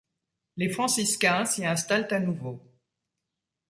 [0.57, 2.59] Les Francicains s'y installent à nouveau.